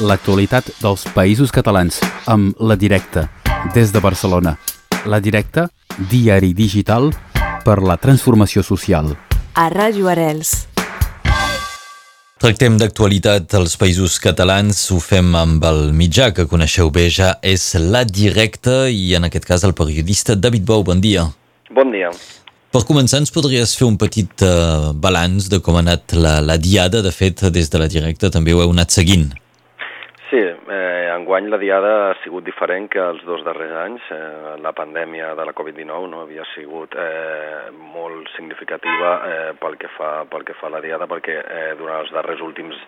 [0.00, 2.00] l'actualitat dels països catalans
[2.30, 3.28] amb La Directa,
[3.74, 4.56] des de Barcelona.
[5.06, 5.68] La Directa,
[6.10, 7.10] diari digital
[7.64, 9.12] per la transformació social.
[9.54, 10.66] A Ràdio Arels.
[12.40, 17.74] Tractem d'actualitat als països catalans, ho fem amb el mitjà que coneixeu bé ja, és
[17.76, 21.26] La Directa i en aquest cas el periodista David Bou, bon dia.
[21.76, 22.08] Bon dia.
[22.70, 26.56] Per començar, ens podries fer un petit uh, balanç de com ha anat la, la
[26.56, 27.02] diada?
[27.02, 29.28] De fet, des de la directa també ho heu anat seguint.
[30.30, 34.04] Sí, eh, enguany la diada ha sigut diferent que els dos darrers anys.
[34.14, 39.90] Eh, la pandèmia de la Covid-19 no havia sigut eh, molt significativa eh, pel, que
[39.96, 42.78] fa, pel que fa a la diada, perquè eh, durant els darrers últims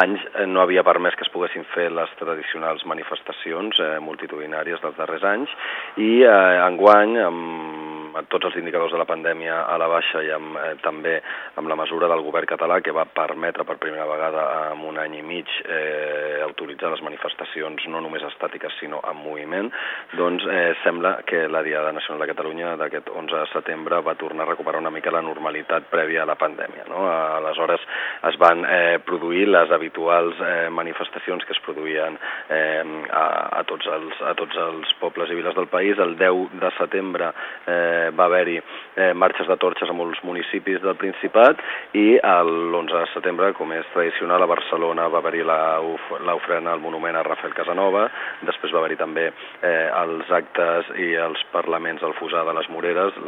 [0.00, 4.96] anys eh, no havia permès que es poguessin fer les tradicionals manifestacions eh, multitudinàries dels
[4.96, 5.52] darrers anys,
[6.00, 7.85] i eh, enguany, amb
[8.30, 11.16] tots els indicadors de la pandèmia a la baixa i amb, eh, també
[11.56, 15.18] amb la mesura del govern català que va permetre per primera vegada en un any
[15.18, 19.70] i mig eh, autoritzar les manifestacions no només estàtiques sinó en moviment,
[20.16, 24.46] doncs eh, sembla que la Diada Nacional de Catalunya d'aquest 11 de setembre va tornar
[24.46, 26.86] a recuperar una mica la normalitat prèvia a la pandèmia.
[26.90, 27.06] No?
[27.10, 27.82] Aleshores
[28.30, 33.24] es van eh, produir les habituals eh, manifestacions que es produïen eh, a,
[33.60, 35.98] a, tots els, a tots els pobles i viles del país.
[35.98, 37.32] El 10 de setembre
[37.66, 41.60] eh, va haver-hi eh, marxes de torxes a molts municipis del Principat
[41.96, 47.24] i l'11 de setembre, com és tradicional, a Barcelona va haver-hi l'ofrena al monument a
[47.26, 48.06] Rafael Casanova,
[48.46, 53.18] després va haver-hi també eh, els actes i els parlaments al Fusà de les Moreres,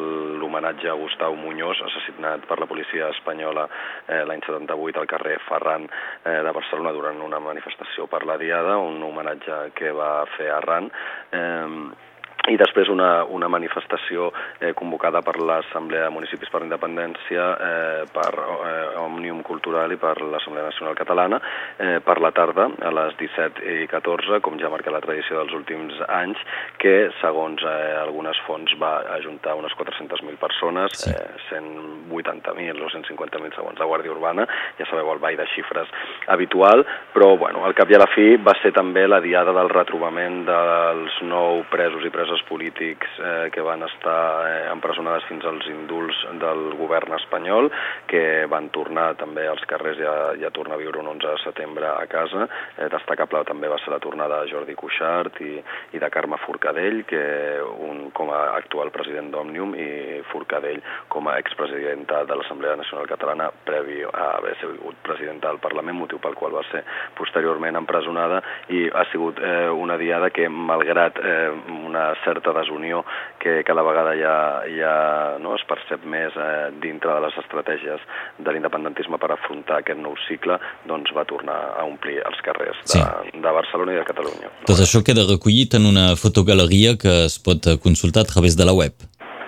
[0.41, 3.69] l'homenatge a Gustau Muñoz, assassinat per la policia espanyola
[4.07, 8.79] eh, l'any 78 al carrer Ferran eh, de Barcelona durant una manifestació per la Diada,
[8.79, 10.91] un homenatge que va fer Arran.
[11.33, 12.07] Eh,
[12.49, 18.05] i després una, una manifestació eh, convocada per l'Assemblea de Municipis per la Independència, eh,
[18.13, 21.41] per eh, Òmnium Cultural i per l'Assemblea Nacional Catalana,
[21.77, 25.55] eh, per la tarda, a les 17 i 14, com ja marca la tradició dels
[25.57, 26.41] últims anys,
[26.81, 31.13] que, segons eh, algunes fonts, va ajuntar unes 400.000 persones, sí.
[31.13, 34.49] eh, 180.000 o 150.000 segons la Guàrdia Urbana,
[34.79, 35.91] ja sabeu el ball de xifres
[36.29, 39.71] habitual, però bueno, al cap i a la fi va ser també la diada del
[39.73, 45.45] retrobament dels nou presos i preses presos polítics eh, que van estar eh, empresonades fins
[45.45, 47.71] als indults del govern espanyol,
[48.07, 51.27] que van tornar també als carrers i a, i a tornar a viure un 11
[51.27, 52.49] de setembre a casa.
[52.77, 55.59] Eh, destacable també va ser la tornada de Jordi Cuixart i,
[55.93, 57.23] i de Carme Forcadell, que
[57.63, 63.51] un, com a actual president d'Òmnium i Forcadell com a expresidenta de l'Assemblea Nacional Catalana
[63.65, 66.85] previ a haver sigut presidenta del Parlament, motiu pel qual va ser
[67.19, 68.43] posteriorment empresonada
[68.75, 71.51] i ha sigut eh, una diada que, malgrat eh,
[71.89, 73.05] una certa desunió
[73.39, 74.37] que cada vegada ja,
[74.73, 74.95] ja
[75.43, 78.01] no, es percep més eh, dintre de les estratègies
[78.39, 82.99] de l'independentisme per afrontar aquest nou cicle, doncs va tornar a omplir els carrers de,
[82.99, 83.05] sí.
[83.35, 84.53] de Barcelona i de Catalunya.
[84.69, 88.77] Tot això queda recollit en una fotogaleria que es pot consultar a través de la
[88.77, 88.95] web.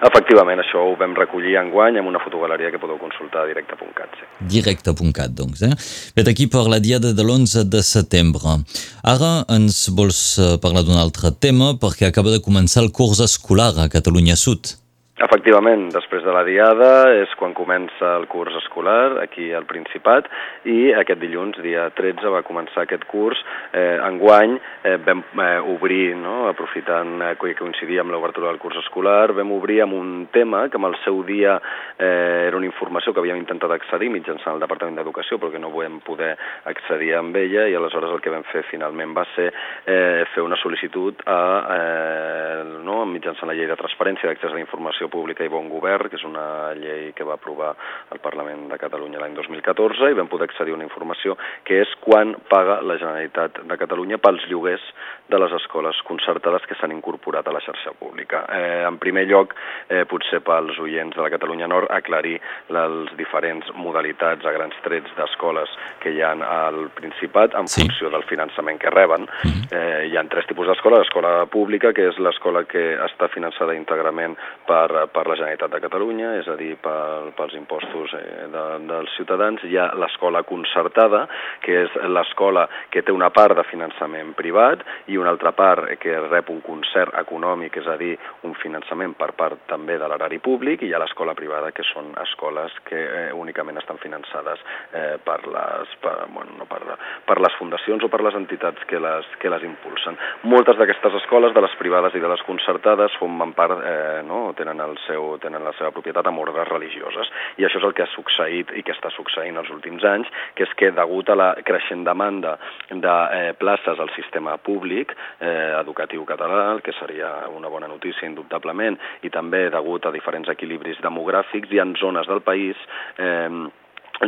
[0.01, 4.17] Efectivament, això ho vam recollir en guany amb una fotogaleria que podeu consultar a directe.cat.
[4.17, 4.29] Sí.
[4.57, 5.61] Directe.cat, doncs.
[5.67, 5.73] Eh?
[6.17, 8.57] Vet aquí per la diada de l'11 de setembre.
[9.05, 13.75] Ara ens vols eh, parlar d'un altre tema perquè acaba de començar el curs escolar
[13.77, 14.80] a Catalunya Sud.
[15.21, 20.31] Efectivament, després de la Diada és quan comença el curs escolar aquí al Principat
[20.65, 23.37] i aquest dilluns, dia 13, va començar aquest curs.
[23.77, 28.79] Eh, enguany eh, vam eh, obrir, no, aprofitant eh, que coincidia amb l'obertura del curs
[28.81, 31.59] escolar, vam obrir amb un tema que amb el seu dia
[31.99, 35.75] eh, era una informació que havíem intentat accedir mitjançant el Departament d'Educació però que no
[35.77, 36.33] vam poder
[36.73, 39.51] accedir amb ella i aleshores el que vam fer finalment va ser
[39.85, 41.39] eh, fer una sol·licitud a,
[41.77, 46.09] eh, no, mitjançant la llei de transparència d'accés a la informació Pública i Bon Govern,
[46.11, 47.75] que és una llei que va aprovar
[48.15, 51.95] el Parlament de Catalunya l'any 2014, i vam poder accedir a una informació que és
[52.05, 54.85] quan paga la Generalitat de Catalunya pels lloguers
[55.31, 58.45] de les escoles concertades que s'han incorporat a la xarxa pública.
[58.51, 59.55] Eh, en primer lloc,
[59.89, 62.39] eh, potser pels oients de la Catalunya Nord, aclarir
[62.69, 67.83] les diferents modalitats a grans trets d'escoles que hi ha al Principat en sí.
[67.83, 69.27] funció del finançament que reben.
[69.27, 69.63] -huh.
[69.71, 74.37] eh, hi ha tres tipus d'escola, l'escola pública, que és l'escola que està finançada íntegrament
[74.67, 79.15] per, per la Generalitat de Catalunya, és a dir, per, pels impostos eh, de, dels
[79.17, 79.65] ciutadans.
[79.65, 81.27] Hi ha l'escola concertada,
[81.65, 86.17] que és l'escola que té una part de finançament privat i una altra part que
[86.29, 88.17] rep un concert econòmic, és a dir,
[88.47, 92.13] un finançament per part també de l'erari públic, i hi ha l'escola privada, que són
[92.23, 94.63] escoles que eh, únicament estan finançades
[94.93, 96.83] eh, per, les, per, bueno, no per,
[97.27, 100.19] per les fundacions o per les entitats que les, que les impulsen.
[100.51, 104.81] Moltes d'aquestes escoles, de les privades i de les concertades, formen part, eh, no, tenen
[104.85, 107.31] el seu, tenen la seva propietat amb ordres religioses.
[107.59, 110.67] I això és el que ha succeït i que està succeint els últims anys, que
[110.67, 112.57] és que degut a la creixent demanda
[112.91, 118.29] de eh, places al sistema públic eh, educatiu català, el que seria una bona notícia
[118.29, 122.77] indubtablement, i també degut a diferents equilibris demogràfics, hi ha zones del país
[123.19, 123.71] eh,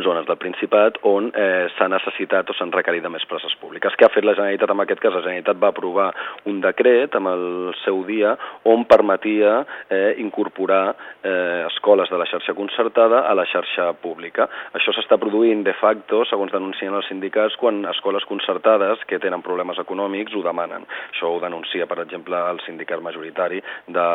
[0.00, 3.92] zones del Principat on eh, s'ha necessitat o s'han requerit de més places públiques.
[3.98, 5.12] Què ha fet la Generalitat en aquest cas?
[5.12, 6.08] La Generalitat va aprovar
[6.48, 7.44] un decret amb el
[7.82, 8.32] seu dia
[8.64, 9.58] on permetia
[9.90, 14.46] eh, incorporar eh, escoles de la xarxa concertada a la xarxa pública.
[14.78, 19.80] Això s'està produint de facto, segons denuncien els sindicats, quan escoles concertades que tenen problemes
[19.82, 20.86] econòmics ho demanen.
[21.10, 23.58] Això ho denuncia, per exemple, el sindicat majoritari
[23.88, 24.06] de,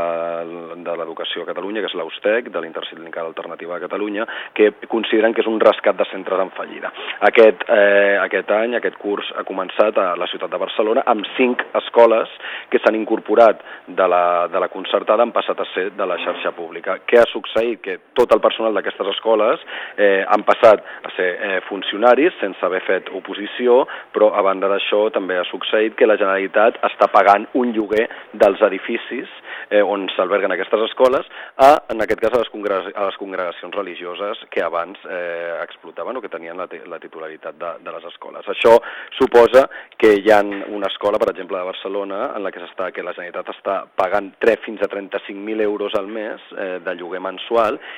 [0.79, 5.43] de l'educació a Catalunya, que és l'AUSTEC, de l'Intersindical Alternativa de Catalunya, que consideren que
[5.43, 6.93] és un rescat de centres en fallida.
[7.27, 11.67] Aquest, eh, aquest any, aquest curs ha començat a la ciutat de Barcelona amb cinc
[11.81, 12.31] escoles
[12.71, 16.55] que s'han incorporat de la, de la concertada, han passat a ser de la xarxa
[16.55, 17.01] pública.
[17.03, 17.56] Què ha succeït?
[17.83, 19.61] Que tot el personal d'aquestes escoles
[19.97, 23.83] eh, han passat a ser eh, funcionaris sense haver fet oposició,
[24.13, 28.61] però a banda d'això també ha succeït que la Generalitat està pagant un lloguer dels
[28.67, 29.29] edificis
[29.69, 31.27] eh, on s'alberguen aquestes escoles,
[31.57, 36.23] a, en aquest cas, a les, a les congregacions religioses que abans eh, explotaven o
[36.23, 38.47] que tenien la, la titularitat de, de les escoles.
[38.53, 38.77] Això
[39.17, 39.67] suposa
[39.97, 43.15] que hi ha una escola, per exemple, de Barcelona, en la que, està, que la
[43.17, 47.46] Generalitat està pagant 3 fins a 35.000 euros al mes eh, de lloguer mensual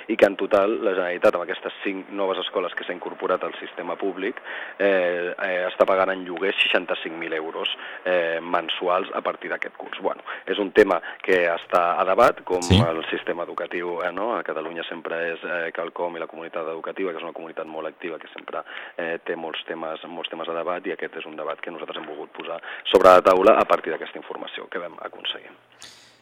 [0.07, 3.55] i que en total la Generalitat, amb aquestes 5 noves escoles que s'ha incorporat al
[3.59, 4.41] sistema públic,
[4.77, 7.71] eh, eh, està pagant en lloguer 65.000 euros
[8.05, 9.99] eh, mensuals a partir d'aquest curs.
[10.01, 12.79] Bueno, és un tema que està a debat, com sí.
[12.79, 14.33] el sistema educatiu eh, no?
[14.37, 17.89] a Catalunya sempre és eh, quelcom i la comunitat educativa, que és una comunitat molt
[17.89, 18.63] activa, que sempre
[18.97, 22.01] eh, té molts temes, molts temes a debat i aquest és un debat que nosaltres
[22.01, 22.61] hem volgut posar
[22.91, 25.53] sobre la taula a partir d'aquesta informació que vam aconseguir.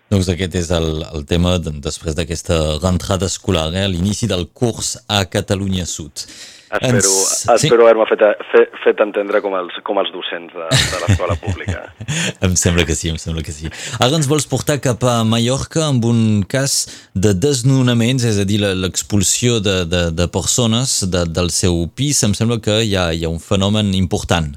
[0.07, 3.87] Doncs aquest és el, el tema després d'aquesta rentrada escolar, eh?
[3.91, 6.23] l'inici del curs a Catalunya Sud.
[6.67, 7.45] Espero, Ens...
[7.47, 7.83] espero sí.
[7.83, 11.85] haver-me fet, fet, fet entendre com els, com els docents de, de l'escola pública.
[12.47, 13.71] em sembla que sí, em sembla que sí.
[13.99, 16.81] Ara ens vols portar cap a Mallorca amb un cas
[17.15, 22.23] de desnonaments, és a dir, l'expulsió de, de, de persones de, del seu pis.
[22.27, 24.55] Em sembla que hi ha, hi ha un fenomen important.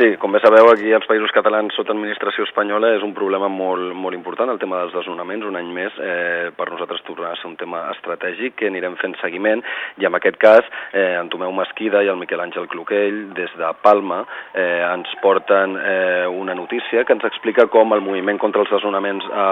[0.00, 3.90] Sí, com bé sabeu, aquí als països catalans sota administració espanyola és un problema molt,
[3.92, 7.50] molt important, el tema dels desnonaments, un any més, eh, per nosaltres tornarà a ser
[7.50, 9.60] un tema estratègic que anirem fent seguiment
[10.00, 10.64] i en aquest cas
[10.94, 14.22] eh, en Tomeu Mesquida i el Miquel Àngel Cloquell des de Palma
[14.54, 19.28] eh, ens porten eh, una notícia que ens explica com el moviment contra els desnonaments
[19.28, 19.44] a,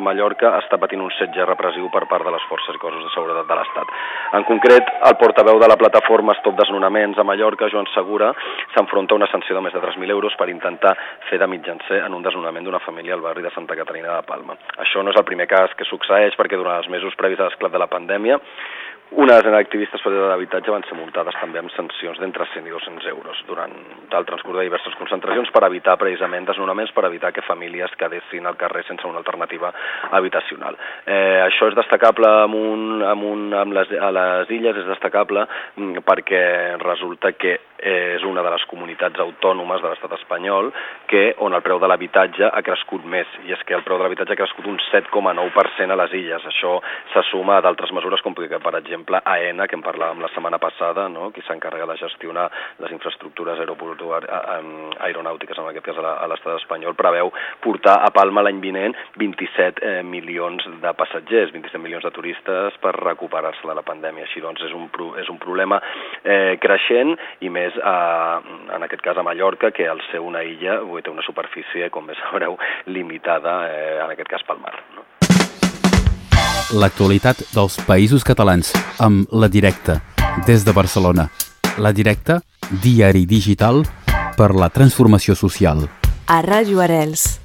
[0.00, 3.14] a Mallorca està patint un setge repressiu per part de les forces i cossos de
[3.14, 3.94] seguretat de l'Estat.
[4.34, 8.34] En concret, el portaveu de la plataforma Stop Desnonaments a Mallorca, Joan Segura,
[8.74, 10.96] s'enfronta a una sanció de més de 3.000 euros per intentar
[11.30, 14.56] fer de mitjancer en un desnonament d'una família al barri de Santa Caterina de Palma.
[14.84, 17.72] Això no és el primer cas que succeeix perquè durant els mesos previs a l'esclat
[17.72, 18.40] de la pandèmia
[19.12, 23.08] una desena d'activistes per d'habitatge van ser multades també amb sancions d'entre 100 i 200
[23.10, 23.74] euros durant
[24.08, 28.56] el transcurs de diverses concentracions per evitar precisament desnonaments, per evitar que famílies quedessin al
[28.56, 29.68] carrer sense una alternativa
[30.16, 30.78] habitacional.
[31.04, 35.44] Eh, això és destacable amb un, amb un, amb les, a les illes, és destacable
[35.76, 36.42] mm, perquè
[36.80, 40.72] resulta que és una de les comunitats autònomes de l'estat espanyol
[41.10, 44.06] que on el preu de l'habitatge ha crescut més, i és que el preu de
[44.06, 46.48] l'habitatge ha crescut un 7,9% a les illes.
[46.52, 46.78] Això
[47.12, 50.58] se suma a d'altres mesures com per exemple, exemple, AENA, que en parlàvem la setmana
[50.58, 51.30] passada, no?
[51.32, 57.98] qui s'encarrega de gestionar les infraestructures aeronàutiques, en aquest cas a l'estat espanyol, preveu portar
[58.04, 63.66] a Palma l'any vinent 27 eh, milions de passatgers, 27 milions de turistes per recuperar-se
[63.66, 64.28] de la pandèmia.
[64.28, 64.88] Així doncs és un,
[65.20, 65.80] és un problema
[66.22, 70.80] eh, creixent i més eh, en aquest cas a Mallorca, que al ser una illa
[71.02, 74.74] té una superfície, com bé sabreu, limitada, eh, en aquest cas pel mar.
[74.94, 75.06] No?
[76.72, 80.00] L'actualitat dels països catalans amb La Directa,
[80.46, 81.28] des de Barcelona.
[81.78, 82.40] La Directa,
[82.82, 83.82] diari digital
[84.38, 85.84] per la transformació social.
[86.28, 87.41] A Ràdio Arels.